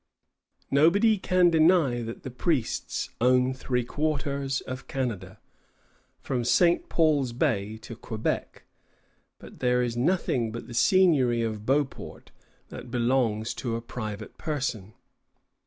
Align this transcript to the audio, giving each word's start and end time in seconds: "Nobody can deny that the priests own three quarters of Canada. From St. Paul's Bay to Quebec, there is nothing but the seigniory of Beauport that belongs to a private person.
"Nobody 0.71 1.19
can 1.19 1.51
deny 1.51 2.01
that 2.01 2.23
the 2.23 2.31
priests 2.31 3.11
own 3.21 3.53
three 3.53 3.83
quarters 3.83 4.61
of 4.61 4.87
Canada. 4.87 5.39
From 6.21 6.43
St. 6.43 6.89
Paul's 6.89 7.33
Bay 7.33 7.77
to 7.83 7.95
Quebec, 7.95 8.63
there 9.37 9.83
is 9.83 9.95
nothing 9.95 10.51
but 10.51 10.65
the 10.65 10.73
seigniory 10.73 11.43
of 11.43 11.67
Beauport 11.67 12.31
that 12.69 12.89
belongs 12.89 13.53
to 13.53 13.75
a 13.75 13.81
private 13.83 14.39
person. 14.39 14.95